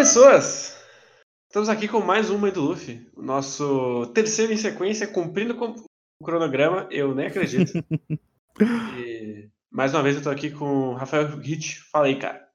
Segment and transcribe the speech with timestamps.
[0.00, 0.78] pessoas!
[1.46, 3.06] Estamos aqui com mais uma do Luffy.
[3.14, 5.74] O nosso terceiro em sequência, cumprindo com
[6.18, 7.70] o cronograma, eu nem acredito.
[8.96, 11.80] e, mais uma vez eu tô aqui com o Rafael Hit.
[11.92, 12.48] Fala aí, cara.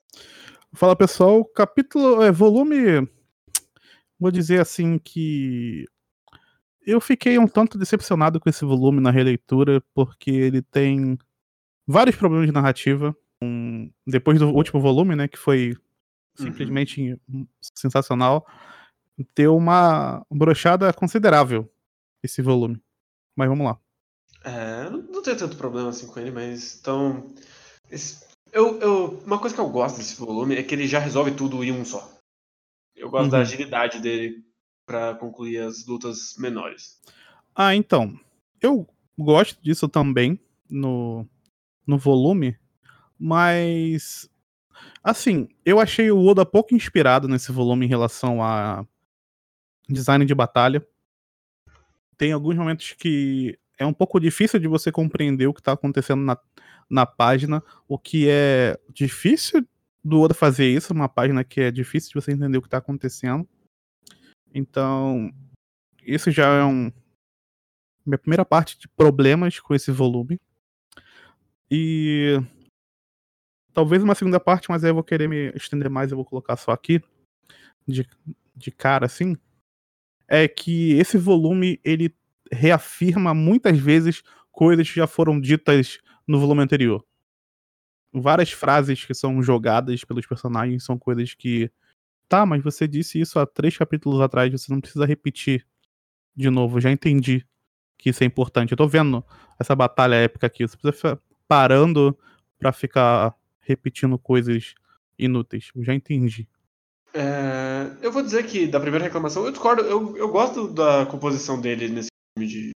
[0.73, 3.08] Fala pessoal, capítulo, é, volume.
[4.20, 5.86] Vou dizer assim que
[6.82, 11.16] eu fiquei um tanto decepcionado com esse volume na releitura, porque ele tem
[11.86, 13.16] vários problemas de narrativa.
[13.40, 15.76] Um, depois do último volume, né, que foi
[16.35, 17.48] simplesmente uhum.
[17.62, 18.45] sensacional,
[19.35, 21.71] deu uma brochada considerável
[22.23, 22.81] esse volume.
[23.35, 23.80] Mas vamos lá.
[24.43, 27.34] É, não tenho tanto problema assim com ele, mas então.
[27.90, 31.31] Esse, eu, eu, uma coisa que eu gosto desse volume é que ele já resolve
[31.31, 32.09] tudo em um só.
[32.95, 33.29] Eu gosto uhum.
[33.31, 34.45] da agilidade dele
[34.85, 37.02] para concluir as lutas menores.
[37.54, 38.17] Ah, então.
[38.62, 41.27] Eu gosto disso também no,
[41.85, 42.57] no volume,
[43.20, 44.29] mas
[45.04, 48.85] Assim, eu achei o Oda pouco inspirado nesse volume em relação a
[49.87, 50.85] design de batalha.
[52.17, 56.21] Tem alguns momentos que é um pouco difícil de você compreender o que está acontecendo
[56.21, 56.37] na,
[56.90, 59.67] na página, o que é difícil
[60.04, 62.77] do Oda fazer isso, uma página que é difícil de você entender o que está
[62.77, 63.48] acontecendo.
[64.53, 65.31] Então,
[66.03, 66.91] isso já é um
[68.06, 70.39] minha primeira parte de problemas com esse volume.
[71.69, 72.39] E
[73.75, 76.56] talvez uma segunda parte, mas aí eu vou querer me estender mais, eu vou colocar
[76.56, 77.01] só aqui,
[77.85, 78.07] de,
[78.56, 79.35] de cara assim,
[80.28, 82.16] é que esse volume, ele
[82.51, 87.06] reafirma muitas vezes coisas que já foram ditas no volume anterior.
[88.13, 91.69] Várias frases que são jogadas pelos personagens são coisas que.
[92.29, 95.67] Tá, mas você disse isso há três capítulos atrás, você não precisa repetir
[96.35, 97.45] de novo, já entendi
[97.97, 98.72] que isso é importante.
[98.72, 99.23] Eu tô vendo
[99.59, 102.17] essa batalha épica aqui, você precisa ficar parando
[102.57, 103.35] para ficar
[103.66, 104.75] repetindo coisas
[105.18, 105.72] inúteis.
[105.75, 106.47] Eu já entendi.
[107.13, 111.59] É, eu vou dizer que da primeira reclamação, eu discordo, eu, eu gosto da composição
[111.59, 112.72] dele nesse filme de.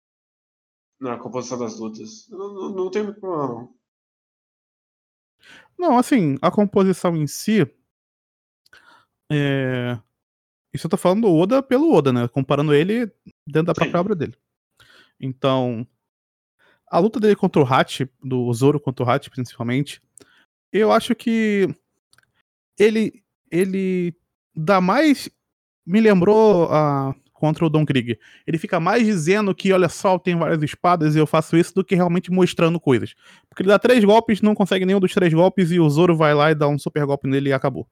[0.99, 2.29] Na composição das lutas.
[2.29, 3.77] Eu não, não, muito problema, não.
[5.77, 7.61] Não, assim, a composição em si.
[9.31, 9.99] É...
[10.73, 12.27] Isso eu tô falando do Oda pelo Oda, né?
[12.27, 13.11] Comparando ele
[13.45, 13.97] dentro da própria Sim.
[13.97, 14.35] obra dele.
[15.19, 15.85] Então.
[16.89, 20.01] A luta dele contra o Hat, do Zoro contra o Hat, principalmente,
[20.71, 21.67] eu acho que
[22.77, 24.15] ele ele
[24.55, 25.29] dá mais
[25.85, 28.19] me lembrou a contra o Don Krieg.
[28.45, 31.73] Ele fica mais dizendo que, olha só, eu tenho várias espadas e eu faço isso,
[31.73, 33.13] do que realmente mostrando coisas.
[33.47, 36.33] Porque ele dá três golpes, não consegue nenhum dos três golpes, e o Zoro vai
[36.33, 37.87] lá e dá um super golpe nele e acabou.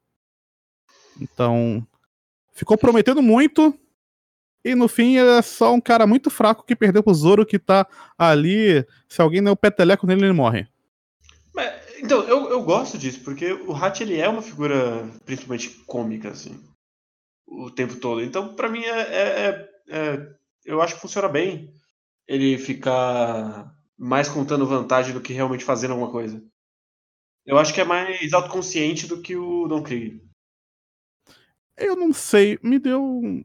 [1.22, 1.86] Então,
[2.53, 3.78] ficou prometendo muito,
[4.63, 7.88] e no fim é só um cara muito fraco que perdeu pro Zoro, que tá
[8.18, 10.68] ali, se alguém der o peteleco nele, ele morre.
[12.06, 16.64] Então, eu, eu gosto disso, porque o Hat ele é uma figura principalmente cômica, assim,
[17.48, 18.22] o tempo todo.
[18.22, 21.74] Então, para mim, é, é, é, é, eu acho que funciona bem
[22.28, 26.46] ele ficar mais contando vantagem do que realmente fazendo alguma coisa.
[27.44, 30.22] Eu acho que é mais autoconsciente do que o Don Krieg.
[31.76, 33.44] Eu não sei, me deu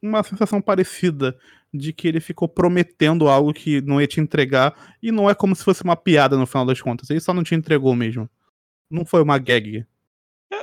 [0.00, 1.36] uma sensação parecida
[1.72, 5.54] de que ele ficou prometendo algo que não ia te entregar e não é como
[5.54, 7.10] se fosse uma piada no final das contas.
[7.10, 8.28] Ele só não te entregou mesmo.
[8.90, 9.86] Não foi uma gag.
[10.50, 10.58] Eu,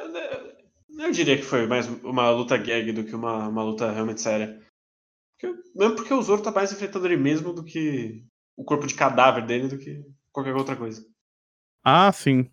[0.99, 4.59] eu diria que foi mais uma luta gag do que uma, uma luta realmente séria.
[5.37, 8.25] Porque, mesmo porque o Zoro tá mais enfrentando ele mesmo do que
[8.57, 11.05] o corpo de cadáver dele do que qualquer outra coisa.
[11.83, 12.49] Ah, sim.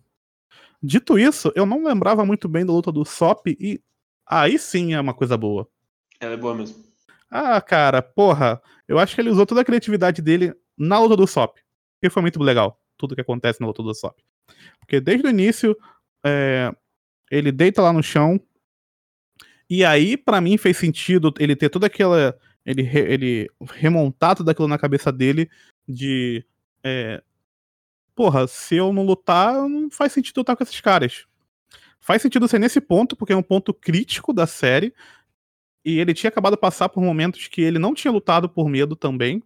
[0.81, 3.81] Dito isso, eu não lembrava muito bem da luta do Sop e
[4.27, 5.67] aí sim é uma coisa boa.
[6.19, 6.92] Ela é boa mesmo.
[7.35, 11.25] Ah, cara, porra, eu acho que ele usou toda a criatividade dele na luta do
[11.25, 11.57] Sop.
[11.99, 14.15] Que foi muito legal, tudo que acontece na luta do Sop.
[14.79, 15.75] Porque desde o início,
[16.23, 16.71] é,
[17.31, 18.39] ele deita lá no chão.
[19.67, 22.37] E aí, para mim, fez sentido ele ter toda aquela.
[22.63, 25.49] Ele, ele remontar tudo aquilo na cabeça dele
[25.89, 26.45] de.
[26.83, 27.23] É,
[28.13, 31.25] porra, se eu não lutar, não faz sentido lutar com esses caras.
[31.99, 34.93] Faz sentido ser nesse ponto, porque é um ponto crítico da série,
[35.85, 38.95] e ele tinha acabado de passar por momentos que ele não tinha lutado por medo
[38.95, 39.43] também.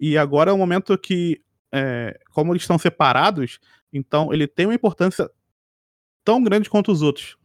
[0.00, 1.40] E agora é um momento que,
[1.72, 3.58] é, como eles estão separados,
[3.92, 5.30] então ele tem uma importância
[6.24, 7.36] tão grande quanto os outros.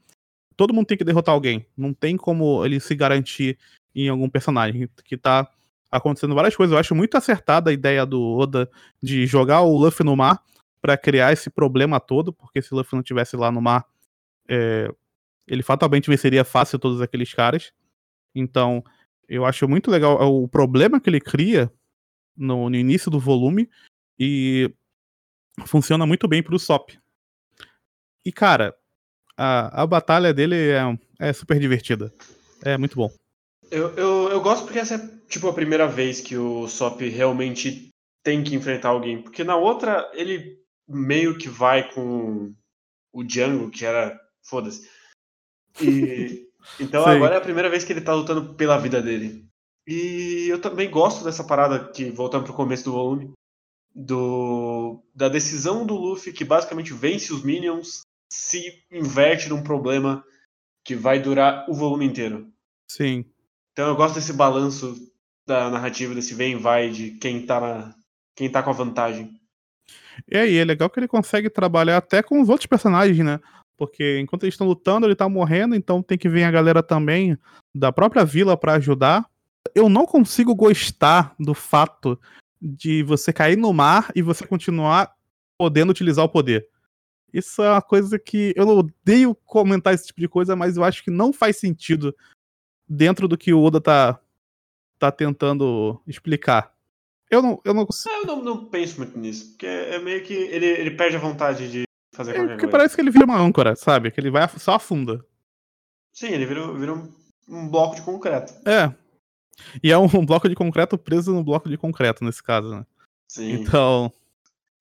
[0.56, 1.66] Todo mundo tem que derrotar alguém.
[1.76, 3.58] Não tem como ele se garantir
[3.96, 4.88] em algum personagem.
[5.04, 5.50] Que tá
[5.90, 6.74] acontecendo várias coisas.
[6.74, 8.70] Eu acho muito acertada a ideia do Oda
[9.02, 10.42] de jogar o Luffy no mar
[10.82, 13.86] para criar esse problema todo, porque se o Luffy não tivesse lá no mar,
[14.50, 14.92] é,
[15.48, 17.72] ele fatalmente venceria fácil todos aqueles caras.
[18.36, 18.84] Então,
[19.28, 21.72] eu acho muito legal é o problema que ele cria
[22.36, 23.70] no, no início do volume
[24.20, 24.74] e
[25.66, 26.92] funciona muito bem pro Sop.
[28.26, 28.76] E, cara,
[29.38, 32.14] a, a batalha dele é, é super divertida.
[32.64, 33.12] É muito bom.
[33.70, 37.90] Eu, eu, eu gosto porque essa é tipo a primeira vez que o Sop realmente
[38.24, 39.22] tem que enfrentar alguém.
[39.22, 42.54] Porque na outra, ele meio que vai com
[43.12, 44.20] o Django, que era.
[44.44, 44.90] Foda-se.
[45.82, 46.48] E.
[46.80, 47.10] Então Sim.
[47.12, 49.46] agora é a primeira vez que ele tá lutando pela vida dele.
[49.88, 53.34] E eu também gosto dessa parada que, voltando pro começo do volume,
[53.94, 58.02] do, da decisão do Luffy que basicamente vence os Minions,
[58.32, 60.24] se inverte num problema
[60.84, 62.48] que vai durar o volume inteiro.
[62.90, 63.26] Sim.
[63.72, 64.96] Então eu gosto desse balanço
[65.46, 67.96] da narrativa, desse vem e vai, de quem tá, na,
[68.36, 69.40] quem tá com a vantagem.
[70.28, 73.40] E aí, é legal que ele consegue trabalhar até com os outros personagens, né?
[73.88, 77.38] Porque enquanto eles estão lutando, ele tá morrendo, então tem que vir a galera também
[77.74, 79.26] da própria vila para ajudar.
[79.74, 82.20] Eu não consigo gostar do fato
[82.62, 85.14] de você cair no mar e você continuar
[85.58, 86.68] podendo utilizar o poder.
[87.34, 91.04] Isso é uma coisa que eu odeio comentar esse tipo de coisa, mas eu acho
[91.04, 92.16] que não faz sentido
[92.88, 94.20] dentro do que o Oda tá,
[95.00, 96.74] tá tentando explicar.
[97.30, 98.14] Eu não, eu não consigo.
[98.14, 101.20] É, eu não, não penso muito nisso, porque é meio que ele, ele perde a
[101.20, 101.84] vontade de
[102.14, 102.72] fazer é, qualquer coisa.
[102.72, 104.12] parece que ele vira uma âncora, sabe?
[104.12, 105.26] Que ele vai só afunda.
[106.14, 107.12] Sim, ele vira, vira um,
[107.50, 108.54] um bloco de concreto.
[108.68, 108.94] É.
[109.84, 112.86] E é um, um bloco de concreto preso no bloco de concreto, nesse caso, né?
[113.28, 113.54] Sim.
[113.54, 114.12] Então.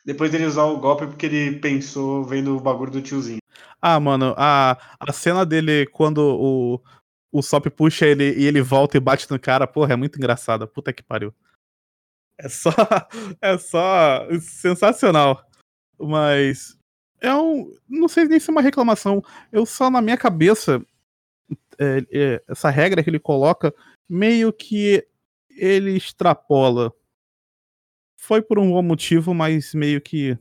[0.05, 3.38] Depois dele usar o golpe porque ele pensou vendo o bagulho do tiozinho.
[3.81, 6.81] Ah, mano, a, a cena dele quando o,
[7.31, 10.67] o Sop puxa ele e ele volta e bate no cara, porra, é muito engraçada.
[10.67, 11.32] Puta que pariu.
[12.38, 12.70] É só.
[13.40, 14.26] É só.
[14.40, 15.44] sensacional.
[15.99, 16.76] Mas.
[17.23, 17.73] É um.
[17.89, 19.23] Não sei nem se é uma reclamação.
[19.53, 20.85] Eu só, na minha cabeça,
[21.79, 23.73] é, é, essa regra que ele coloca,
[24.09, 25.07] meio que
[25.49, 26.93] ele extrapola.
[28.17, 30.37] Foi por um bom motivo, mas meio que.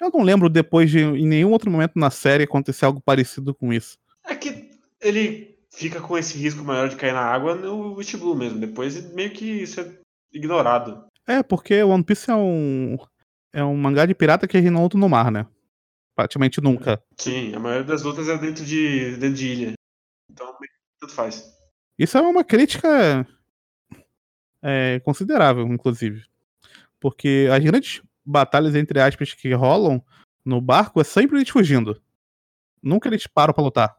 [0.00, 3.72] Eu não lembro depois de em nenhum outro momento na série acontecer algo parecido com
[3.72, 3.98] isso.
[4.24, 8.34] É que ele fica com esse risco maior de cair na água no Witch Blue
[8.34, 8.58] mesmo.
[8.58, 9.92] Depois meio que isso é
[10.32, 11.04] ignorado.
[11.26, 12.96] É, porque One Piece é um.
[13.52, 15.46] É um mangá de pirata que não luta no mar, né?
[16.14, 17.02] Praticamente nunca.
[17.18, 19.72] Sim, a maioria das lutas é dentro de, dentro de ilha.
[20.30, 20.54] Então,
[21.00, 21.50] tudo faz.
[21.98, 23.26] Isso é uma crítica
[24.62, 26.24] é, considerável, inclusive.
[27.00, 30.02] Porque as grandes batalhas, entre aspas, que rolam
[30.44, 32.00] no barco é sempre eles fugindo.
[32.82, 33.96] Nunca eles param pra lutar.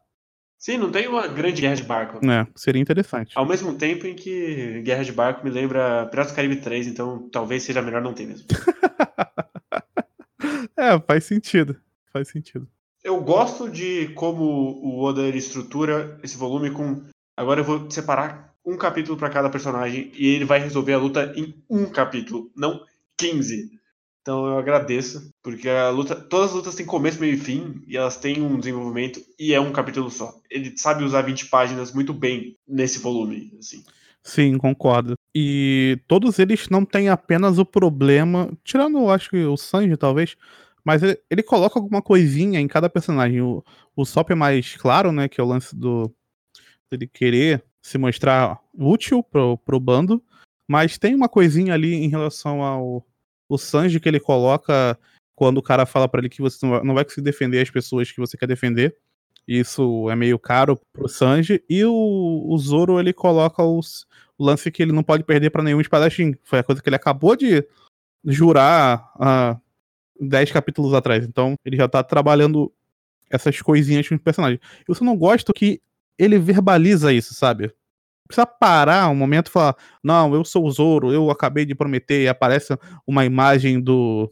[0.57, 2.25] Sim, não tem uma grande guerra de barco.
[2.25, 3.38] É, seria interessante.
[3.38, 7.27] Ao mesmo tempo em que guerra de barco me lembra Piratas do Caribe 3, então
[7.30, 8.48] talvez seja melhor não ter mesmo.
[10.77, 11.75] é, faz sentido.
[12.13, 12.68] Faz sentido.
[13.04, 17.04] Eu gosto de como o Oda estrutura esse volume com.
[17.36, 21.33] Agora eu vou separar um capítulo para cada personagem e ele vai resolver a luta
[21.36, 22.86] em um capítulo, não
[23.18, 23.71] 15.
[24.21, 27.98] Então eu agradeço, porque a luta, todas as lutas têm começo, meio e fim, e
[27.98, 30.33] elas têm um desenvolvimento, e é um capítulo só.
[30.50, 33.83] Ele sabe usar 20 páginas muito bem nesse volume, assim.
[34.24, 35.16] Sim, concordo.
[35.36, 40.38] E todos eles não têm apenas o problema, tirando, acho que o Sanji, talvez,
[40.85, 43.41] mas ele, ele coloca alguma coisinha em cada personagem.
[43.41, 43.63] O,
[43.95, 46.13] o Sop é mais claro, né, que é o lance do
[46.89, 50.24] dele querer se mostrar útil pro, pro bando,
[50.68, 53.06] mas tem uma coisinha ali em relação ao
[53.50, 54.97] o Sanji que ele coloca
[55.35, 58.19] quando o cara fala para ele que você não vai conseguir defender as pessoas que
[58.19, 58.95] você quer defender.
[59.47, 61.63] Isso é meio caro pro Sanji.
[61.69, 64.06] E o, o Zoro ele coloca os,
[64.37, 66.35] o lance que ele não pode perder para nenhum espadachim.
[66.44, 67.68] Foi a coisa que ele acabou de
[68.25, 69.59] jurar há
[70.19, 71.25] 10 capítulos atrás.
[71.25, 72.71] Então ele já tá trabalhando
[73.29, 74.59] essas coisinhas com os personagens.
[74.87, 75.81] Eu só não gosto que
[76.17, 77.73] ele verbaliza isso, sabe?
[78.33, 82.23] precisa parar um momento e falar: não, eu sou o Zoro, eu acabei de prometer,
[82.23, 84.31] e aparece uma imagem do.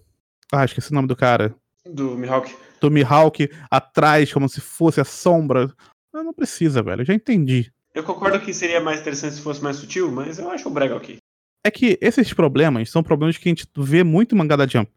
[0.51, 1.55] Ah, esqueci o nome do cara.
[1.85, 2.53] Do Mihawk.
[2.79, 5.71] Do Mihawk atrás, como se fosse a sombra.
[6.13, 7.71] Não, não precisa, velho, eu já entendi.
[7.93, 10.95] Eu concordo que seria mais interessante se fosse mais sutil, mas eu acho o brega
[10.95, 11.17] aqui.
[11.63, 14.91] É que esses problemas são problemas que a gente vê muito em mangá da Jump.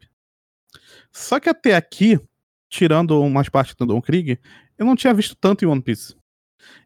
[1.15, 2.19] Só que até aqui,
[2.69, 4.37] tirando umas partes do Don Krieg,
[4.77, 6.13] eu não tinha visto tanto em One Piece.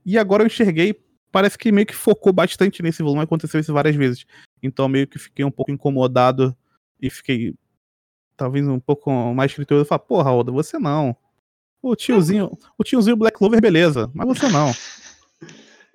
[0.05, 3.95] E agora eu enxerguei parece que meio que focou bastante nesse volume, aconteceu isso várias
[3.95, 4.25] vezes.
[4.61, 6.55] Então meio que fiquei um pouco incomodado
[7.01, 7.55] e fiquei
[8.37, 9.87] talvez um pouco mais criterioso.
[9.87, 11.17] Falar, porra, Oda, você não.
[11.81, 14.71] O tiozinho, o tiozinho Black Clover, beleza, mas você não.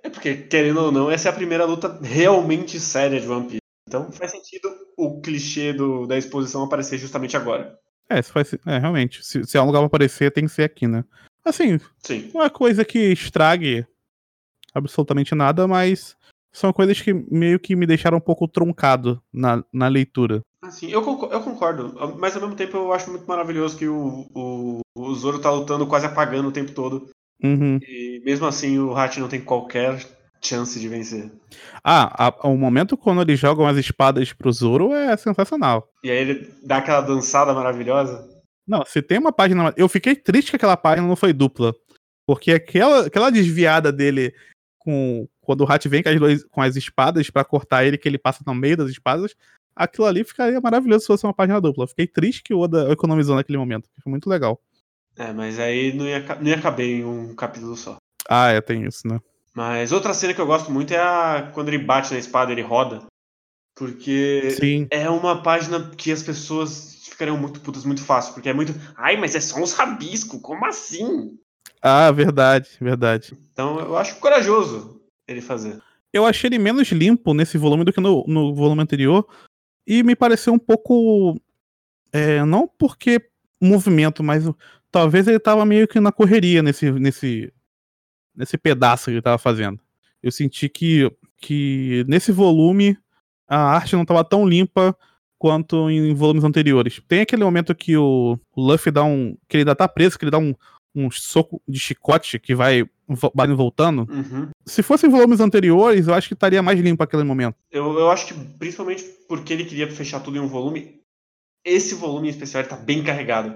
[0.03, 3.59] É porque, querendo ou não, essa é a primeira luta realmente séria de One Piece.
[3.89, 7.79] Então faz sentido o clichê do, da exposição aparecer justamente agora.
[8.09, 9.25] É, se faz, é realmente.
[9.25, 11.05] Se, se é um lugar pra aparecer, tem que ser aqui, né?
[11.45, 12.31] Assim, Sim.
[12.35, 13.87] uma coisa que estrague
[14.75, 16.17] absolutamente nada, mas
[16.53, 20.41] são coisas que meio que me deixaram um pouco truncado na, na leitura.
[20.63, 24.27] Assim, eu concordo, eu concordo, mas ao mesmo tempo eu acho muito maravilhoso que o,
[24.35, 27.11] o, o Zoro tá lutando quase apagando o tempo todo.
[27.43, 27.79] Uhum.
[27.83, 29.99] E mesmo assim o Hat não tem qualquer
[30.45, 31.31] chance de vencer.
[31.83, 35.91] Ah, a- o momento quando eles jogam as espadas pro Zoro é sensacional.
[36.03, 38.29] E aí ele dá aquela dançada maravilhosa.
[38.67, 39.73] Não, se tem uma página.
[39.77, 41.75] Eu fiquei triste que aquela página não foi dupla.
[42.27, 44.35] Porque aquela, aquela desviada dele
[44.79, 45.29] com.
[45.43, 48.17] Quando o Hat vem com as, dois- com as espadas pra cortar ele, que ele
[48.17, 49.35] passa no meio das espadas,
[49.77, 51.87] aquilo ali ficaria maravilhoso se fosse uma página dupla.
[51.87, 53.87] Fiquei triste que o Oda economizou naquele momento.
[54.03, 54.59] Foi muito legal.
[55.19, 57.97] É, mas aí não ia, não ia caber em um capítulo só.
[58.27, 59.21] Ah, é, tem isso, né?
[59.55, 62.63] Mas outra cena que eu gosto muito é a quando ele bate na espada, ele
[62.63, 63.05] roda.
[63.77, 64.87] Porque Sim.
[64.91, 68.35] é uma página que as pessoas ficariam muito putas muito fácil.
[68.35, 68.75] Porque é muito.
[68.97, 71.39] Ai, mas é só uns rabiscos, como assim?
[71.81, 73.37] Ah, verdade, verdade.
[73.53, 75.81] Então eu acho corajoso ele fazer.
[76.13, 79.27] Eu achei ele menos limpo nesse volume do que no, no volume anterior.
[79.87, 81.39] E me pareceu um pouco.
[82.13, 83.21] é, não porque
[83.61, 84.45] movimento, mas
[84.91, 87.53] talvez ele tava meio que na correria nesse, nesse,
[88.37, 89.79] nesse pedaço que ele tava fazendo.
[90.23, 92.97] Eu senti que, que nesse volume
[93.47, 94.97] a arte não tava tão limpa
[95.39, 97.01] quanto em volumes anteriores.
[97.07, 99.37] Tem aquele momento que o, o Luffy dá um.
[99.49, 100.55] que ele ainda tá preso, que ele dá um,
[100.95, 102.89] um soco de chicote que vai
[103.35, 104.07] vai voltando.
[104.11, 104.49] Uhum.
[104.65, 107.57] Se fossem volumes anteriores, eu acho que estaria mais limpo aquele momento.
[107.71, 111.03] Eu, eu acho que principalmente porque ele queria fechar tudo em um volume,
[111.63, 113.55] esse volume em especial ele tá bem carregado.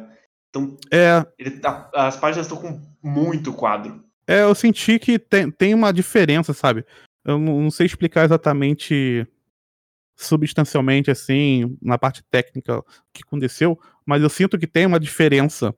[0.51, 4.05] Então É, ele tá- as páginas estão com muito quadro.
[4.29, 6.85] É, eu senti que tem, tem uma diferença, sabe?
[7.25, 9.27] Eu não, não sei explicar exatamente
[10.15, 15.75] substancialmente, assim, na parte técnica o que aconteceu, mas eu sinto que tem uma diferença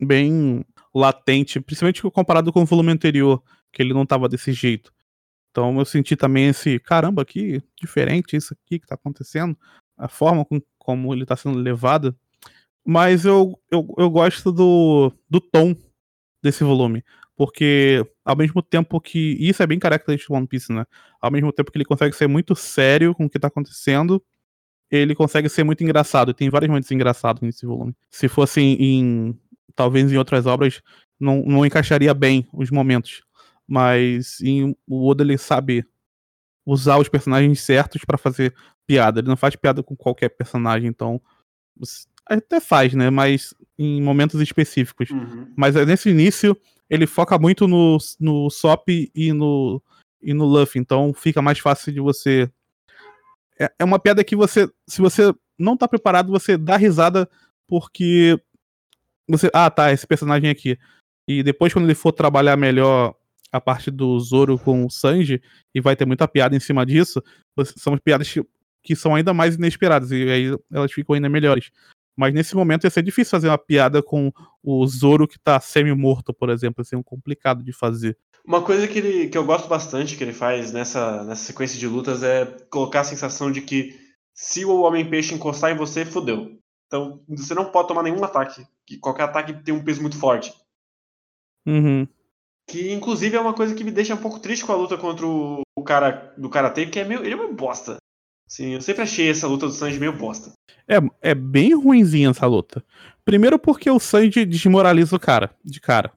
[0.00, 4.92] bem latente, principalmente comparado com o volume anterior, que ele não tava desse jeito.
[5.50, 9.56] Então eu senti também esse, caramba, que diferente isso aqui que tá acontecendo,
[9.98, 12.16] a forma com, como ele tá sendo levado.
[12.84, 15.76] Mas eu, eu, eu gosto do, do tom
[16.42, 17.04] desse volume.
[17.36, 19.36] Porque ao mesmo tempo que.
[19.40, 20.84] Isso é bem característico do One Piece, né?
[21.20, 24.22] Ao mesmo tempo que ele consegue ser muito sério com o que tá acontecendo,
[24.90, 26.34] ele consegue ser muito engraçado.
[26.34, 27.94] Tem vários momentos engraçados nesse volume.
[28.10, 29.38] Se fosse em.
[29.74, 30.82] talvez em outras obras,
[31.18, 33.22] não, não encaixaria bem os momentos.
[33.66, 35.84] Mas em, o Oda ele sabe
[36.66, 38.54] usar os personagens certos pra fazer
[38.86, 39.20] piada.
[39.20, 41.20] Ele não faz piada com qualquer personagem, então.
[42.26, 43.08] Até faz, né?
[43.08, 45.10] Mas em momentos específicos.
[45.10, 45.52] Uhum.
[45.56, 46.56] Mas é nesse início,
[46.92, 49.82] ele foca muito no, no Sop e no,
[50.20, 50.78] e no Luffy.
[50.78, 52.50] Então fica mais fácil de você.
[53.58, 54.70] É, é uma piada que você.
[54.86, 57.26] Se você não tá preparado, você dá risada
[57.66, 58.38] porque.
[59.26, 59.50] Você.
[59.54, 60.78] Ah, tá, esse personagem aqui.
[61.26, 63.14] E depois, quando ele for trabalhar melhor
[63.50, 65.40] a parte do Zoro com o Sanji,
[65.74, 67.22] e vai ter muita piada em cima disso,
[67.78, 68.44] são piadas que,
[68.82, 70.10] que são ainda mais inesperadas.
[70.10, 71.70] E aí elas ficam ainda melhores.
[72.16, 74.30] Mas nesse momento ia ser difícil fazer uma piada com
[74.62, 76.80] o Zoro que tá semi-morto, por exemplo.
[76.80, 78.16] Ia ser um complicado de fazer.
[78.44, 81.86] Uma coisa que, ele, que eu gosto bastante que ele faz nessa, nessa sequência de
[81.86, 83.98] lutas é colocar a sensação de que
[84.34, 86.58] se o Homem-Peixe encostar em você, fodeu.
[86.86, 88.66] Então você não pode tomar nenhum ataque.
[88.86, 90.52] Que qualquer ataque tem um peso muito forte.
[91.66, 92.06] Uhum.
[92.66, 95.26] Que inclusive é uma coisa que me deixa um pouco triste com a luta contra
[95.26, 97.96] o, o cara do Karate, porque é meio, ele é uma bosta.
[98.52, 100.52] Sim, eu sempre achei essa luta do Sanji meio bosta.
[100.86, 102.84] É, é bem ruinzinha essa luta.
[103.24, 106.12] Primeiro porque o Sanji desmoraliza o cara, de cara.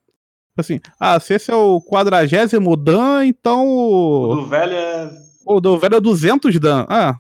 [0.58, 5.12] Assim, ah, se esse é o quadragésimo Dan, então O o, do velho é.
[5.46, 6.86] o do velho é 200 Dan.
[6.90, 7.18] Ah,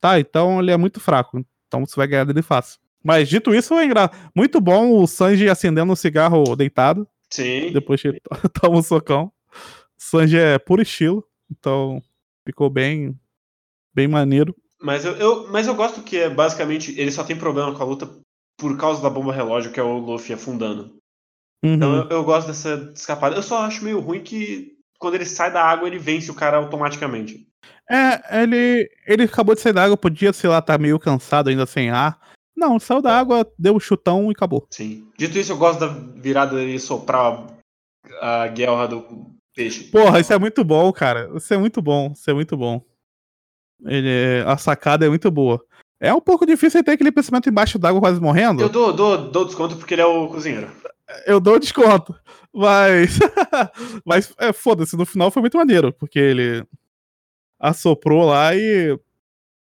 [0.00, 1.44] tá, então ele é muito fraco.
[1.66, 2.80] Então você vai ganhar dele fácil.
[3.04, 4.10] Mas dito isso, é engra...
[4.34, 7.06] muito bom o Sanji acendendo um cigarro deitado.
[7.28, 7.72] Sim.
[7.74, 9.30] depois que ele to- toma um socão.
[9.98, 12.02] Sanji é puro estilo, então
[12.46, 13.14] ficou bem
[13.96, 14.54] bem maneiro.
[14.80, 17.86] Mas eu, eu- mas eu gosto que é basicamente ele só tem problema com a
[17.86, 18.08] luta
[18.58, 20.96] por causa da bomba relógio, que é o Luffy afundando.
[21.64, 21.98] Então Uhum.
[22.02, 23.34] eu, eu gosto dessa escapada.
[23.34, 26.58] Eu só acho meio ruim que quando ele sai da água, ele vence o cara
[26.58, 27.46] automaticamente.
[27.90, 31.64] É, ele ele acabou de sair da água, podia, sei lá, tá meio cansado ainda
[31.64, 32.20] sem ar.
[32.54, 34.66] Não, saiu da água, deu um chutão e acabou.
[34.70, 35.08] Sim.
[35.18, 37.46] Dito isso, eu gosto da virada dele soprar
[38.20, 39.04] a, a guerra do
[39.54, 39.84] peixe.
[39.90, 41.30] Porra, isso é muito bom, cara.
[41.34, 42.82] Isso é muito bom, isso é muito bom.
[43.86, 45.64] Ele a sacada é muito boa.
[45.98, 48.62] É um pouco difícil ter aquele pensamento embaixo d'água quase morrendo.
[48.62, 50.70] Eu dou, dou, dou desconto porque ele é o cozinheiro.
[51.26, 52.14] eu dou desconto.
[52.52, 53.18] Mas.
[54.04, 56.64] mas é, foda-se, no final foi muito maneiro, porque ele
[57.58, 58.98] assoprou lá e.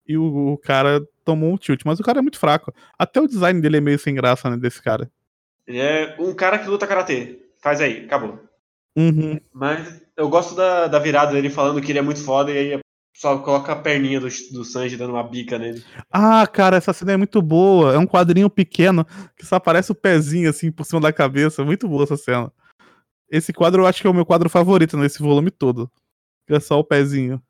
[0.09, 1.83] E o, o cara tomou um tilt.
[1.85, 2.73] Mas o cara é muito fraco.
[2.97, 4.57] Até o design dele é meio sem graça, né?
[4.57, 5.11] Desse cara.
[5.67, 7.41] Ele é um cara que luta karatê.
[7.61, 8.39] Faz aí, acabou.
[8.97, 9.41] Uhum.
[9.53, 12.81] Mas eu gosto da, da virada dele falando que ele é muito foda e aí
[13.19, 15.83] só coloca a perninha do, do Sanji dando uma bica nele.
[16.11, 17.95] Ah, cara, essa cena é muito boa.
[17.95, 19.07] É um quadrinho pequeno
[19.37, 21.65] que só aparece o pezinho assim por cima da cabeça.
[21.65, 22.53] Muito boa essa cena.
[23.31, 25.91] Esse quadro eu acho que é o meu quadro favorito nesse volume todo.
[26.49, 27.43] É só o pezinho.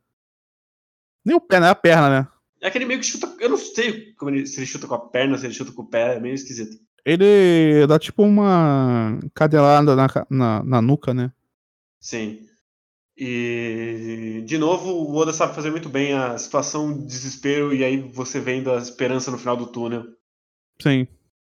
[1.24, 1.68] Nem o pé, né?
[1.68, 2.28] A perna, né?
[2.60, 3.34] É aquele meio que chuta.
[3.40, 5.82] Eu não sei como ele, se ele chuta com a perna, se ele chuta com
[5.82, 6.78] o pé, é meio esquisito.
[7.04, 11.32] Ele dá tipo uma cadelada na, na, na nuca, né?
[12.00, 12.46] Sim.
[13.18, 17.96] E, de novo, o Oda sabe fazer muito bem a situação de desespero e aí
[17.96, 20.04] você vendo a esperança no final do túnel.
[20.80, 21.08] Sim.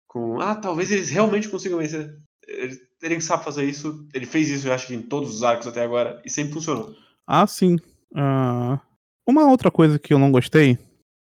[0.08, 2.16] Com, ah, talvez eles realmente consigam vencer.
[2.48, 4.08] Ele, ele sabe fazer isso.
[4.14, 6.96] Ele fez isso, eu acho que em todos os arcos até agora e sempre funcionou.
[7.26, 7.78] Ah, sim.
[8.12, 8.80] Uh,
[9.28, 10.78] uma outra coisa que eu não gostei,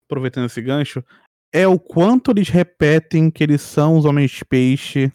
[0.05, 1.03] aproveitando esse gancho,
[1.51, 5.09] é o quanto eles repetem que eles são os homens peixe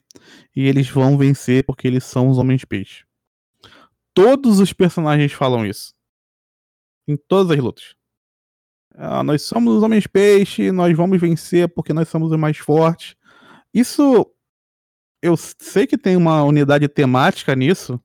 [0.57, 3.05] e eles vão vencer porque eles são os homens peixe.
[4.23, 5.95] Todos os personagens falam isso.
[7.09, 7.95] Em todas as lutas.
[8.95, 13.17] Ah, nós somos os homens peixe, nós vamos vencer porque nós somos os mais fortes.
[13.73, 14.31] Isso
[15.23, 17.99] eu sei que tem uma unidade temática nisso,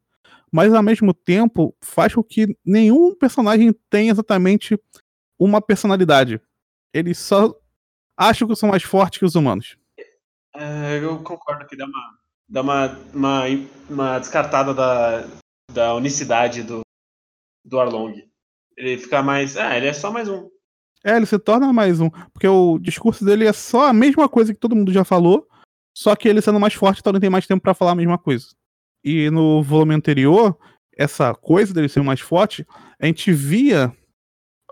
[0.49, 4.79] mas ao mesmo tempo faz com que nenhum personagem tenha exatamente
[5.37, 6.39] uma personalidade.
[6.93, 7.53] Eles só
[8.15, 9.75] acham que são mais fortes que os humanos.
[10.55, 12.17] É, eu concordo que dá uma,
[12.47, 13.43] dá uma, uma,
[13.89, 15.27] uma descartada da,
[15.71, 16.81] da unicidade do,
[17.63, 18.23] do Arlong.
[18.77, 19.57] Ele fica mais.
[19.57, 20.49] Ah, ele é só mais um.
[21.03, 22.09] É, ele se torna mais um.
[22.33, 25.47] Porque o discurso dele é só a mesma coisa que todo mundo já falou,
[25.95, 28.17] só que ele sendo mais forte, então ele tem mais tempo para falar a mesma
[28.17, 28.47] coisa.
[29.03, 30.57] E no volume anterior,
[30.97, 32.65] essa coisa dele ser mais forte,
[32.99, 33.95] a gente via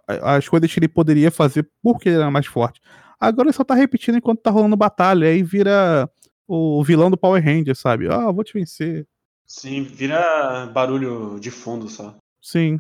[0.08, 2.82] as coisas que ele poderia fazer porque ele era mais forte.
[3.20, 6.10] Agora ele só tá repetindo enquanto tá rolando batalha, aí vira
[6.48, 8.12] o vilão do Power Ranger, sabe?
[8.12, 9.08] Ah, vou te vencer.
[9.46, 12.16] Sim, vira barulho de fundo só.
[12.42, 12.80] Sim.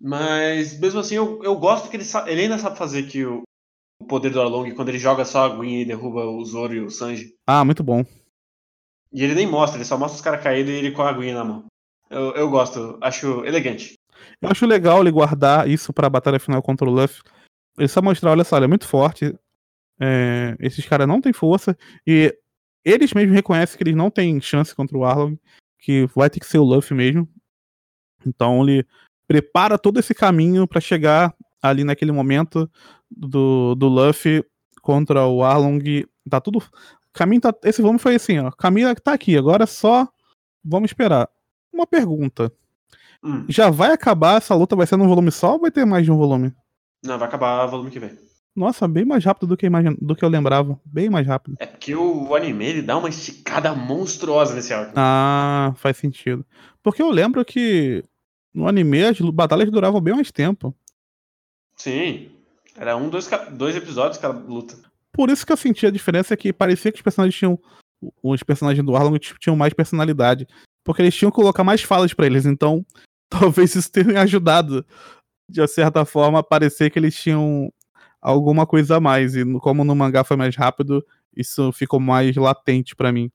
[0.00, 3.42] Mas mesmo assim, eu, eu gosto que ele, ele ainda sabe fazer que o,
[4.00, 6.80] o poder do Arlong, quando ele joga só a aguinha e derruba o Zoro e
[6.80, 7.34] o Sanji.
[7.46, 8.04] Ah, muito bom.
[9.12, 11.34] E ele nem mostra, ele só mostra os caras caídos e ele com a aguinha
[11.34, 11.64] na mão.
[12.10, 13.94] Eu, eu gosto, acho elegante.
[14.40, 17.22] Eu acho legal ele guardar isso pra batalha final contra o Luffy.
[17.76, 19.34] Ele só mostrar, olha só, ele é muito forte.
[20.00, 21.76] É, esses caras não têm força.
[22.06, 22.36] E
[22.84, 25.38] eles mesmos reconhecem que eles não têm chance contra o Arlong.
[25.78, 27.28] Que vai ter que ser o Luffy mesmo.
[28.26, 28.86] Então ele
[29.26, 32.70] prepara todo esse caminho para chegar ali naquele momento
[33.10, 34.44] do, do Luffy
[34.82, 36.04] contra o Arlong.
[36.28, 36.62] Tá tudo.
[37.12, 38.50] Caminho tá, esse volume foi assim, ó.
[38.50, 40.08] Caminho tá aqui, agora é só
[40.64, 41.28] vamos esperar.
[41.72, 42.52] Uma pergunta.
[43.22, 43.44] Hum.
[43.48, 44.76] Já vai acabar essa luta?
[44.76, 46.54] Vai ser num volume só ou vai ter mais de um volume?
[47.04, 48.16] Não, vai acabar o volume que vem.
[48.58, 49.96] Nossa, bem mais rápido do que, imagine...
[50.00, 50.80] do que eu lembrava.
[50.84, 51.56] Bem mais rápido.
[51.60, 54.94] É porque o anime ele dá uma esticada monstruosa nesse arco.
[54.96, 56.44] Ah, faz sentido.
[56.82, 58.02] Porque eu lembro que
[58.52, 60.74] no anime as batalhas duravam bem mais tempo.
[61.76, 62.32] Sim.
[62.76, 64.76] Era um, dois, dois episódios cada luta.
[65.12, 67.56] Por isso que eu senti a diferença é que parecia que os personagens tinham.
[68.20, 70.48] Os personagens do Arlong tinham mais personalidade.
[70.84, 72.44] Porque eles tinham que colocar mais falas para eles.
[72.44, 72.84] Então,
[73.30, 74.84] talvez isso tenha ajudado,
[75.48, 77.72] de certa forma, a parecer que eles tinham
[78.20, 79.34] alguma coisa a mais.
[79.36, 81.04] E como no mangá foi mais rápido,
[81.36, 83.30] isso ficou mais latente para mim.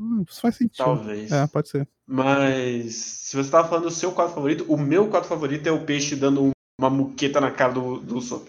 [0.00, 0.84] Hum, isso faz sentido.
[0.84, 1.30] Talvez.
[1.30, 1.88] É, pode ser.
[2.06, 5.84] Mas, se você tava falando do seu quadro favorito, o meu quadro favorito é o
[5.84, 8.48] peixe dando uma muqueta na cara do, do Sop.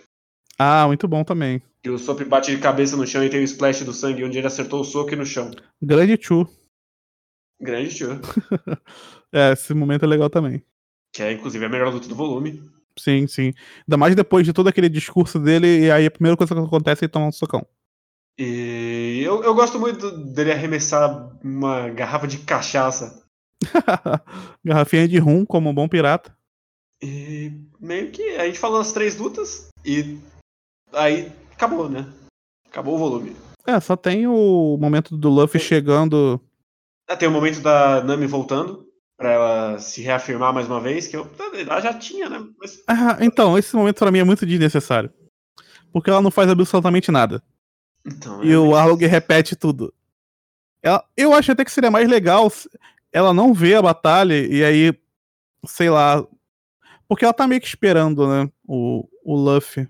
[0.57, 1.61] Ah, muito bom também.
[1.83, 4.37] E o Sop bate de cabeça no chão e tem o splash do sangue onde
[4.37, 5.51] ele acertou o soco no chão.
[5.81, 6.47] Grande Chu.
[7.59, 8.07] Grande Chu.
[9.33, 10.63] é, esse momento é legal também.
[11.13, 12.61] Que é, inclusive, a melhor luta do volume.
[12.99, 13.53] Sim, sim.
[13.87, 17.03] Ainda mais depois de todo aquele discurso dele, e aí a primeira coisa que acontece
[17.03, 17.65] é ele tomar um socão.
[18.37, 23.23] E eu, eu gosto muito dele arremessar uma garrafa de cachaça.
[24.63, 26.33] Garrafinha de rum, como um bom pirata.
[27.01, 30.17] E meio que a gente falou as três lutas e
[30.93, 32.11] aí acabou, né?
[32.67, 33.35] Acabou o volume.
[33.65, 36.39] É, só tem o momento do Luffy chegando.
[37.07, 38.88] Ah, tem o momento da Nami voltando
[39.19, 42.41] para ela se reafirmar mais uma vez, que eu, ela já tinha, né?
[42.57, 42.81] Mas...
[42.87, 45.11] Ah, então, esse momento para mim é muito desnecessário.
[45.91, 47.43] Porque ela não faz absolutamente nada.
[48.05, 49.93] Então, e é o Arlong repete tudo.
[50.81, 52.49] Ela, eu acho até que seria mais legal
[53.11, 54.97] ela não ver a batalha e aí,
[55.65, 56.25] sei lá.
[57.05, 58.49] Porque ela tá meio que esperando, né?
[58.65, 59.85] O, o Luffy.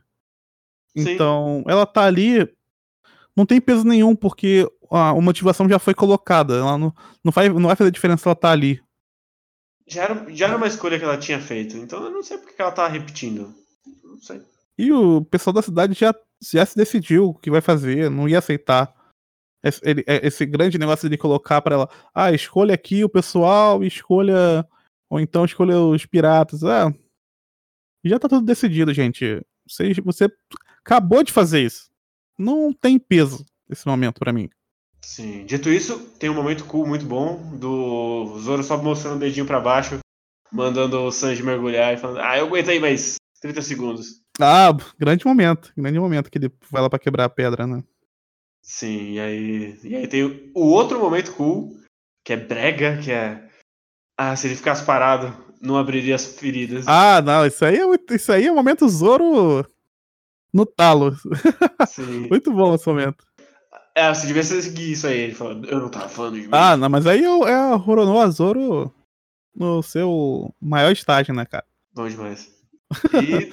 [0.97, 1.11] Sim.
[1.11, 2.51] Então, ela tá ali.
[3.37, 6.55] Não tem peso nenhum, porque a, a motivação já foi colocada.
[6.55, 6.91] Ela não,
[7.23, 8.81] não, vai, não vai fazer diferença ela tá ali.
[9.89, 11.75] Já era, já era uma escolha que ela tinha feito.
[11.77, 13.53] Então eu não sei porque ela tá repetindo.
[14.03, 14.41] Não sei.
[14.77, 18.39] E o pessoal da cidade já, já se decidiu o que vai fazer, não ia
[18.39, 18.93] aceitar
[19.63, 23.83] esse, ele, é, esse grande negócio de colocar para ela, ah, escolha aqui o pessoal,
[23.83, 24.65] escolha.
[25.09, 26.63] Ou então escolha os piratas.
[26.63, 26.93] Ah,
[28.05, 29.41] já tá tudo decidido, gente.
[29.67, 30.27] Você, você
[30.79, 31.89] acabou de fazer isso.
[32.37, 34.49] Não tem peso esse momento para mim.
[35.01, 35.45] Sim.
[35.45, 39.59] Dito isso, tem um momento cool muito bom do Zoro só mostrando o dedinho para
[39.59, 39.99] baixo,
[40.51, 44.21] mandando o Sanji mergulhar e falando: Ah, eu aguentei mais 30 segundos.
[44.39, 45.71] Ah, grande momento.
[45.77, 47.83] Grande momento que ele vai lá pra quebrar a pedra, né?
[48.61, 51.75] Sim, e aí, e aí tem o outro momento cool,
[52.23, 53.49] que é brega, que é.
[54.17, 56.85] Ah, se ele ficasse parado, não abriria as feridas.
[56.87, 59.65] Ah, não, isso aí é, isso aí é o momento Zoro
[60.53, 61.15] no talo.
[62.29, 63.28] Muito bom esse momento.
[63.99, 65.19] É, você devia seguir isso aí.
[65.19, 66.49] Ele falou, eu não tava falando de mim.
[66.53, 68.93] Ah, não, mas aí é a Roronoa Zoro
[69.53, 71.65] no seu maior estágio, né, cara?
[71.93, 72.49] Bom demais.
[73.21, 73.51] E,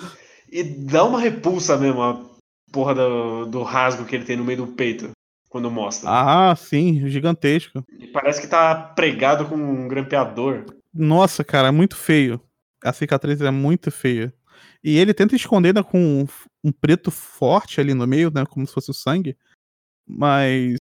[0.60, 2.24] e dá uma repulsa mesmo a
[2.70, 5.10] porra do, do rasgo que ele tem no meio do peito
[5.48, 6.08] quando mostra.
[6.08, 7.84] Ah, sim, gigantesco.
[7.98, 10.64] E parece que tá pregado com um grampeador.
[10.94, 12.40] Nossa, cara, é muito feio.
[12.84, 14.32] A cicatriz é muito feia.
[14.84, 16.26] E ele tenta esconder né, com um,
[16.62, 18.46] um preto forte ali no meio, né?
[18.46, 19.36] Como se fosse o sangue.
[20.06, 20.76] Mas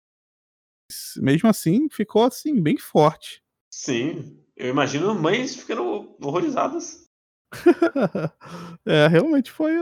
[1.16, 3.42] mesmo assim, ficou assim, bem forte.
[3.72, 4.38] Sim.
[4.56, 7.06] Eu imagino mães ficando horrorizadas.
[8.87, 9.74] é, realmente foi.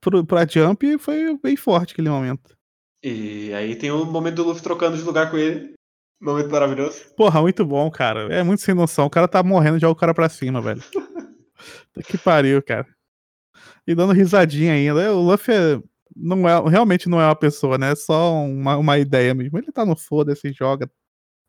[0.00, 2.56] Pro, pra Jump foi bem forte aquele momento.
[3.02, 5.74] E aí tem o momento do Luffy trocando de lugar com ele.
[6.20, 7.14] Momento maravilhoso.
[7.16, 8.32] Porra, muito bom, cara.
[8.32, 9.06] É muito sem noção.
[9.06, 10.82] O cara tá morrendo, joga o cara pra cima, velho.
[12.06, 12.86] que pariu, cara.
[13.86, 15.14] E dando risadinha ainda.
[15.14, 15.82] O Luffy é,
[16.14, 17.92] não é, realmente não é uma pessoa, né?
[17.92, 19.58] É só uma, uma ideia mesmo.
[19.58, 20.90] Ele tá no foda-se, joga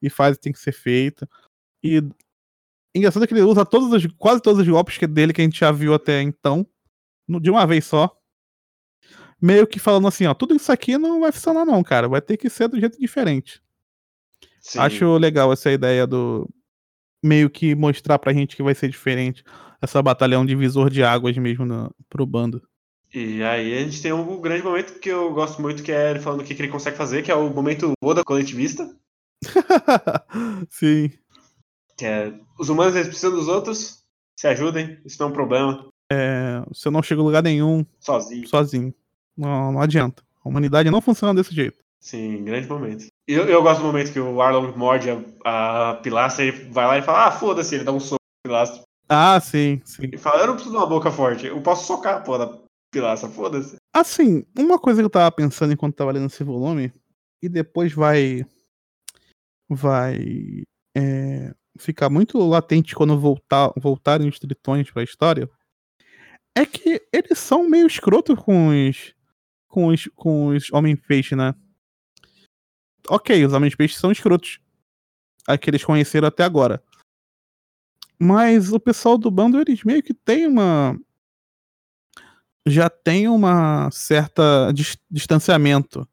[0.02, 1.28] e faz o que tem que ser feito.
[1.84, 2.02] E
[2.96, 5.60] engraçado é que ele usa todos os, quase todos os golpes dele que a gente
[5.60, 6.66] já viu até então,
[7.42, 8.16] de uma vez só.
[9.42, 12.08] Meio que falando assim, ó, tudo isso aqui não vai funcionar não, cara.
[12.08, 13.62] Vai ter que ser do jeito diferente.
[14.62, 14.80] Sim.
[14.80, 16.50] Acho legal essa ideia do
[17.24, 19.44] meio que mostrar pra gente que vai ser diferente.
[19.82, 22.62] Essa batalha é um divisor de águas mesmo no, pro bando.
[23.16, 26.20] E aí a gente tem um grande momento que eu gosto muito, que é ele
[26.20, 28.94] falando o que, que ele consegue fazer, que é o momento Oda coletivista.
[30.70, 31.10] Sim.
[31.98, 34.04] Que é, os humanos eles precisam dos outros,
[34.38, 35.88] se ajudem, isso não é um problema.
[36.12, 38.46] É, você não chega a lugar nenhum sozinho.
[38.50, 38.94] Sozinho.
[39.38, 40.22] Não, não adianta.
[40.44, 41.80] A humanidade não funciona desse jeito.
[42.02, 43.08] Sim, grande momento.
[43.26, 45.10] Eu, eu gosto do momento que o Arlong morde
[45.46, 48.50] a, a pilastra e vai lá e fala, ah, foda-se, ele dá um soco na
[48.50, 48.84] pilastra.
[49.08, 50.10] Ah, sim, sim.
[50.12, 52.65] E fala, eu não preciso de uma boca forte, eu posso socar a porra da
[52.96, 53.76] pilastra, foda-se.
[53.94, 56.94] Assim, uma coisa que eu tava pensando enquanto tava lendo esse volume,
[57.42, 58.46] e depois vai.
[59.70, 60.64] Vai.
[60.96, 65.50] É, ficar muito latente quando voltar, voltarem os tritões pra história.
[66.58, 69.14] É que eles são meio escrotos com os.
[69.68, 71.54] Com os, com os Homem-Peixe, né?
[73.10, 74.60] Ok, os Homens-Peixe são escrotos.
[75.46, 76.82] A que eles conheceram até agora.
[78.18, 80.98] Mas o pessoal do bando, eles meio que tem uma
[82.68, 86.08] já tem uma certa dis distanciamento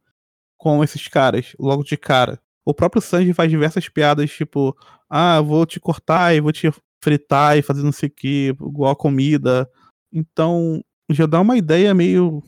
[0.59, 2.41] com esses caras, logo de cara.
[2.65, 4.77] O próprio Sanji faz diversas piadas, tipo,
[5.11, 6.71] ah, vou te cortar e vou te
[7.03, 9.69] fritar e fazer não sei o que, igual a comida.
[10.13, 12.43] Então, já dá uma ideia meio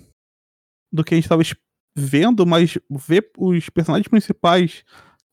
[0.93, 1.43] do que a gente estava
[1.97, 4.85] vendo, mas ver os personagens principais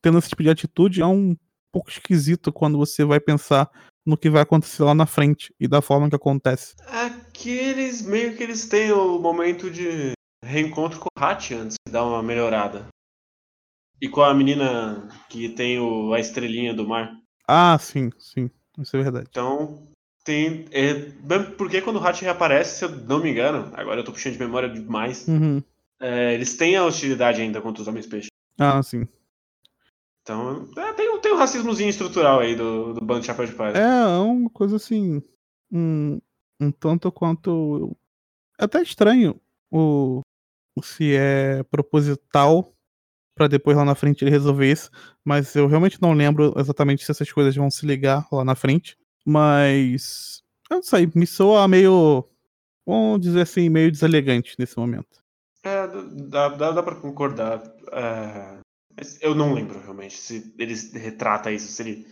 [0.01, 1.37] tendo esse tipo de atitude é um
[1.71, 3.69] pouco esquisito quando você vai pensar
[4.05, 6.75] no que vai acontecer lá na frente e da forma que acontece.
[6.87, 11.91] Aqui eles meio que eles têm o momento de reencontro com o Hat antes de
[11.91, 12.87] dar uma melhorada.
[14.01, 17.15] E com a menina que tem o, a estrelinha do mar.
[17.47, 18.49] Ah, sim, sim.
[18.79, 19.27] Isso é verdade.
[19.29, 19.87] Então,
[20.23, 20.65] tem.
[20.71, 20.93] É,
[21.57, 24.39] porque quando o Hat reaparece, se eu não me engano, agora eu tô puxando de
[24.39, 25.27] memória demais.
[25.27, 25.61] Uhum.
[25.99, 28.29] É, eles têm a hostilidade ainda contra os homens peixes.
[28.59, 29.07] Ah, sim.
[30.31, 33.77] Então, é, tem, tem um racismozinho estrutural aí do, do bando de Chapéu de Palha.
[33.77, 35.21] É, é uma coisa assim.
[35.71, 36.19] Um,
[36.59, 37.95] um tanto quanto.
[38.59, 39.39] É até estranho
[39.69, 40.21] o,
[40.81, 42.73] se é proposital
[43.35, 44.91] para depois lá na frente ele resolver isso,
[45.23, 48.97] mas eu realmente não lembro exatamente se essas coisas vão se ligar lá na frente.
[49.25, 50.41] Mas.
[50.69, 52.25] Eu não sei, me soa meio.
[52.85, 55.21] Vamos dizer assim, meio deselegante nesse momento.
[55.63, 55.87] É,
[56.27, 57.61] dá, dá, dá pra concordar.
[57.91, 58.60] É,
[59.21, 62.07] eu não lembro realmente se eles retrata isso, se ele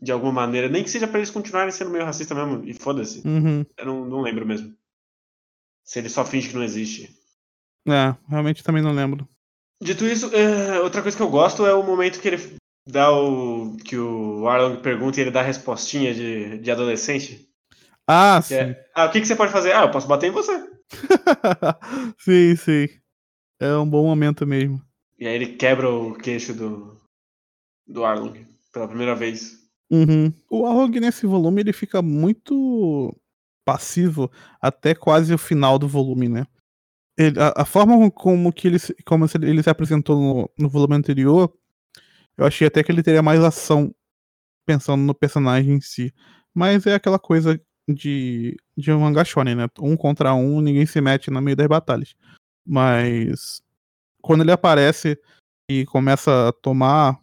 [0.00, 3.26] de alguma maneira, nem que seja para eles continuarem sendo meio racista mesmo, e foda-se.
[3.26, 3.64] Uhum.
[3.76, 4.74] Eu não, não lembro mesmo.
[5.84, 7.14] Se ele só finge que não existe.
[7.86, 9.28] É, realmente também não lembro.
[9.82, 13.76] Dito isso, é, outra coisa que eu gosto é o momento que ele dá o.
[13.76, 17.48] que o Arlong pergunta e ele dá a respostinha de, de adolescente.
[18.06, 18.54] Ah, sim.
[18.54, 19.72] É, ah, o que, que você pode fazer?
[19.72, 20.52] Ah, eu posso bater em você.
[22.18, 22.88] sim, sim.
[23.58, 24.82] É um bom momento mesmo.
[25.20, 26.98] E aí ele quebra o queixo do,
[27.86, 29.60] do Arlong pela primeira vez.
[29.90, 30.32] Uhum.
[30.48, 33.14] O Arlong nesse volume ele fica muito
[33.62, 34.30] passivo
[34.62, 36.46] até quase o final do volume, né?
[37.18, 41.52] Ele, a, a, forma como que ele, como ele se apresentou no, no volume anterior
[42.38, 43.94] Eu achei até que ele teria mais ação
[44.64, 46.14] pensando no personagem em si.
[46.54, 49.68] Mas é aquela coisa de, de um shonen, né?
[49.78, 52.14] Um contra um, ninguém se mete no meio das batalhas.
[52.66, 53.62] Mas
[54.20, 55.18] quando ele aparece
[55.70, 57.20] e começa a tomar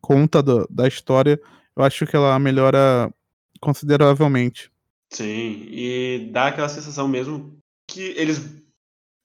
[0.00, 1.40] conta do, da história,
[1.76, 3.12] eu acho que ela melhora
[3.60, 4.70] consideravelmente.
[5.12, 8.62] Sim, e dá aquela sensação mesmo que eles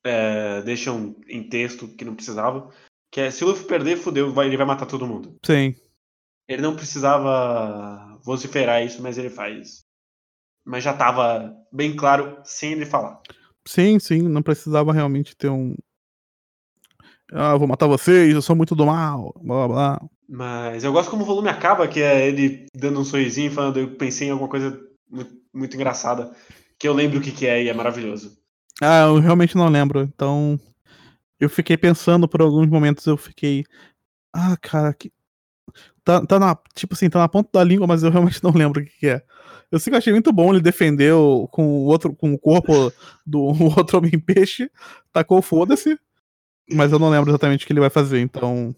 [0.05, 2.69] é, deixam em texto que não precisava,
[3.11, 5.35] que é se o Luffy perder, fudeu, vai, ele vai matar todo mundo.
[5.45, 5.75] Sim.
[6.47, 9.79] Ele não precisava vociferar isso, mas ele faz.
[10.65, 13.21] Mas já tava bem claro sem ele falar.
[13.65, 15.75] Sim, sim, não precisava realmente ter um.
[17.31, 20.01] Ah, eu vou matar vocês, eu sou muito do mal, blá blá.
[20.29, 23.95] Mas eu gosto como o volume acaba, que é ele dando um sorrisinho, falando, eu
[23.95, 26.31] pensei em alguma coisa muito, muito engraçada,
[26.77, 28.37] que eu lembro o que, que é e é maravilhoso.
[28.81, 30.59] Ah, eu realmente não lembro, então.
[31.39, 33.63] Eu fiquei pensando por alguns momentos, eu fiquei.
[34.33, 35.11] Ah, cara, que.
[36.03, 36.57] Tá, tá na.
[36.75, 39.07] Tipo assim, tá na ponta da língua, mas eu realmente não lembro o que, que
[39.07, 39.21] é.
[39.71, 41.13] Eu sei que eu achei muito bom ele defender
[41.51, 42.91] com o outro, com o corpo
[43.25, 43.41] do
[43.77, 44.71] outro homem peixe,
[45.11, 45.99] tacou foda-se,
[46.69, 48.75] mas eu não lembro exatamente o que ele vai fazer, então.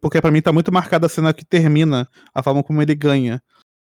[0.00, 3.42] Porque para mim tá muito marcada a cena que termina, a forma como ele ganha.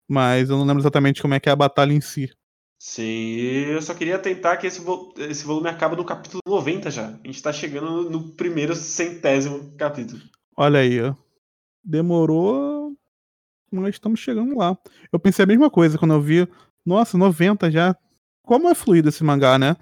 [0.09, 2.31] Mas eu não lembro exatamente como é que é a batalha em si.
[2.79, 3.37] Sim,
[3.70, 7.09] eu só queria tentar que esse, vo esse volume acaba no capítulo 90 já.
[7.09, 10.20] A gente tá chegando no, no primeiro centésimo capítulo.
[10.57, 11.14] Olha aí, ó.
[11.85, 12.92] Demorou,
[13.70, 14.77] mas estamos chegando lá.
[15.12, 16.48] Eu pensei a mesma coisa quando eu vi.
[16.85, 17.96] Nossa, 90 já.
[18.42, 19.77] Como é fluido esse mangá, né?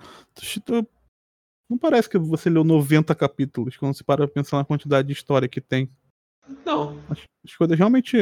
[1.70, 5.48] Não parece que você leu 90 capítulos quando você para pensar na quantidade de história
[5.48, 5.88] que tem.
[6.66, 6.98] Não.
[7.09, 8.18] As, as coisas realmente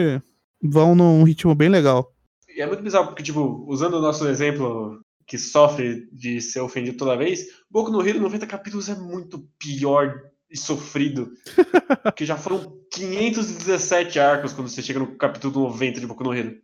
[0.63, 2.15] vão num ritmo bem legal.
[2.55, 6.99] E é muito bizarro, porque, tipo, usando o nosso exemplo que sofre de ser ofendido
[6.99, 11.33] toda vez, Boku no Hero 90 capítulos é muito pior e sofrido.
[12.17, 16.61] que já foram 517 arcos quando você chega no capítulo 90 de Boku no Hero.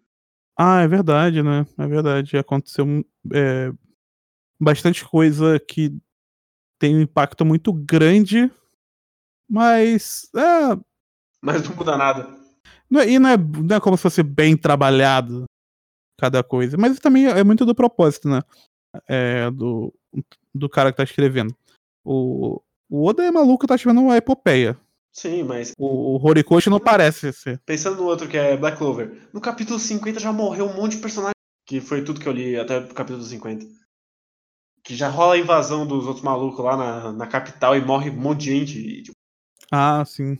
[0.59, 1.67] Ah, é verdade, né?
[1.79, 2.37] É verdade.
[2.37, 3.73] Aconteceu é,
[4.61, 5.97] bastante coisa que
[6.79, 8.51] tem um impacto muito grande,
[9.49, 10.29] mas.
[10.35, 10.77] É...
[11.43, 12.35] Mas não muda nada.
[12.91, 15.45] Não é, e não é, não é como se fosse bem trabalhado
[16.19, 16.77] cada coisa.
[16.77, 18.41] Mas também é muito do propósito, né?
[19.09, 19.93] É, do,
[20.55, 21.55] do cara que tá escrevendo.
[22.05, 24.79] O, o Oda é maluco, tá escrevendo uma epopeia.
[25.13, 25.73] Sim, mas.
[25.79, 27.61] O, o Horikoshi não parece ser.
[27.65, 29.29] Pensando no outro que é Black Clover.
[29.33, 31.35] No capítulo 50 já morreu um monte de personagem.
[31.67, 33.65] Que foi tudo que eu li até o capítulo 50.
[34.85, 38.21] Que já rola a invasão dos outros malucos lá na, na capital e morre um
[38.21, 38.79] monte de gente.
[38.79, 39.17] E, tipo...
[39.73, 40.39] Ah, sim.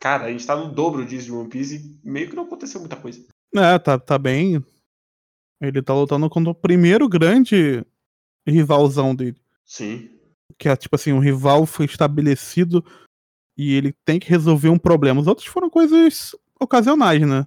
[0.00, 2.78] Cara, a gente tá no dobro disso de One Piece e meio que não aconteceu
[2.80, 3.26] muita coisa.
[3.54, 4.64] É, tá, tá bem.
[5.60, 7.84] Ele tá lutando contra o primeiro grande
[8.46, 9.40] rivalzão dele.
[9.64, 10.10] Sim.
[10.58, 12.84] Que é tipo assim, um rival foi estabelecido
[13.56, 15.20] e ele tem que resolver um problema.
[15.20, 17.46] Os outros foram coisas ocasionais, né?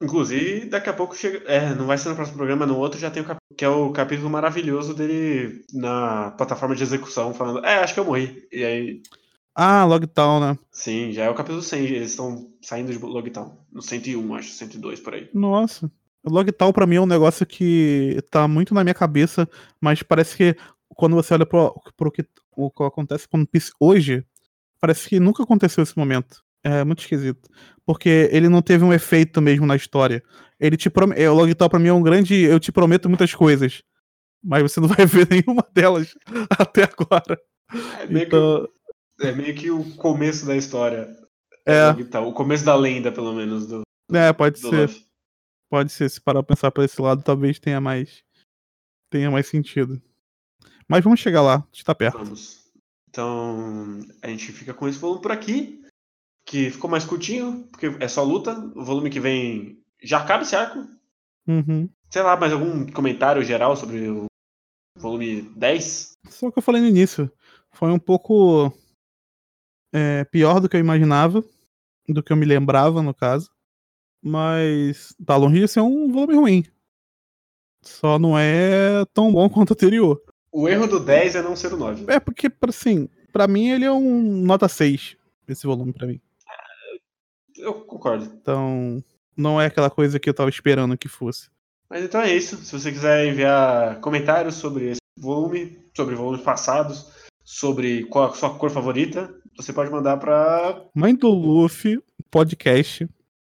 [0.00, 1.38] Inclusive, daqui a pouco chega.
[1.46, 3.38] É, não vai ser no próximo programa, no outro já tem o cap...
[3.56, 8.04] que é o capítulo maravilhoso dele na plataforma de execução, falando, é, acho que eu
[8.04, 8.46] morri.
[8.52, 9.02] E aí.
[9.54, 10.58] Ah, Logtown, né?
[10.70, 13.58] Sim, já é o capítulo 100, eles estão saindo de Logtown.
[13.72, 15.28] No 101, acho, 102 por aí.
[15.34, 15.90] Nossa.
[16.24, 19.48] Logtown pra mim é um negócio que tá muito na minha cabeça,
[19.80, 20.56] mas parece que
[20.90, 22.24] quando você olha pro, pro que,
[22.56, 23.44] o que acontece com
[23.80, 24.24] hoje,
[24.80, 26.44] parece que nunca aconteceu esse momento.
[26.64, 27.48] É muito esquisito.
[27.84, 30.22] Porque ele não teve um efeito mesmo na história.
[30.60, 31.22] Ele te promete.
[31.26, 32.34] O Logtown pra mim é um grande.
[32.34, 33.82] Eu te prometo muitas coisas.
[34.42, 36.14] Mas você não vai ver nenhuma delas
[36.58, 37.40] até agora.
[38.00, 38.68] É meio, então...
[39.18, 41.16] que, é meio que o começo da história.
[41.66, 41.90] É.
[42.18, 43.66] O começo da lenda, pelo menos.
[43.66, 44.82] Do, é, pode do ser.
[44.82, 45.06] Luffy.
[45.70, 46.08] Pode ser.
[46.10, 48.22] Se parar pra pensar por esse lado, talvez tenha mais.
[49.10, 50.00] Tenha mais sentido.
[50.86, 51.56] Mas vamos chegar lá.
[51.56, 52.18] A gente tá perto.
[52.18, 52.58] Vamos.
[53.08, 55.82] Então, a gente fica com esse volume por aqui
[56.48, 58.58] que ficou mais curtinho, porque é só luta.
[58.74, 60.78] O volume que vem já acaba esse arco.
[61.46, 61.88] Uhum.
[62.08, 64.24] Sei lá, mais algum comentário geral sobre o
[64.96, 66.16] volume 10?
[66.30, 67.30] Só o que eu falei no início.
[67.70, 68.72] Foi um pouco
[69.92, 71.44] é, pior do que eu imaginava,
[72.08, 73.50] do que eu me lembrava, no caso.
[74.22, 76.64] Mas tá longe de ser um volume ruim.
[77.82, 80.18] Só não é tão bom quanto o anterior.
[80.50, 82.06] O erro do 10 é não ser o 9.
[82.08, 85.14] É porque, assim, para mim ele é um nota 6,
[85.46, 86.18] esse volume para mim.
[87.58, 88.24] Eu concordo.
[88.24, 89.02] Então,
[89.36, 91.48] não é aquela coisa que eu tava esperando que fosse.
[91.88, 92.56] Mas então é isso.
[92.58, 97.10] Se você quiser enviar comentários sobre esse volume, sobre volumes passados,
[97.42, 100.84] sobre qual a sua cor favorita, você pode mandar pra.
[100.94, 103.08] Mãe do Luffy, podcast,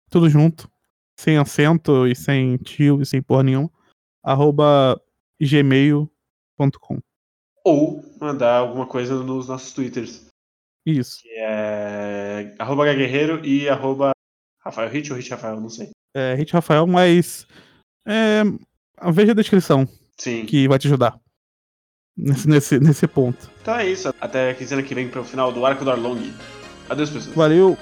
[0.09, 0.71] tudo junto,
[1.18, 3.71] sem acento e sem tio e sem porra nenhuma,
[4.23, 5.01] arroba
[5.40, 6.99] gmail.com.
[7.64, 10.28] Ou mandar alguma coisa nos nossos twitters.
[10.90, 11.20] Isso.
[11.22, 14.12] Que é arroba guerreiro e arroba
[14.64, 15.90] Rafael Hit ou Hit Rafael, não sei.
[16.16, 17.46] É, Hit Rafael, mas.
[18.07, 18.42] É,
[19.12, 20.46] veja a descrição Sim.
[20.46, 21.20] que vai te ajudar.
[22.16, 23.51] Nesse, nesse, nesse ponto.
[23.61, 24.12] Então é isso.
[24.20, 26.33] Até quinzena que vem pro final do Arco do Arlong.
[26.88, 27.37] Adeus, pessoas.
[27.37, 27.77] Valeu!